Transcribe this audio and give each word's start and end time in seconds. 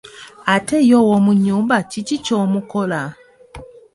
Ate 0.55 0.77
ye 0.89 0.95
ow'omu 1.03 1.31
nyumba 1.45 1.75
kiki 1.89 2.15
ky'otomukola? 2.25 3.01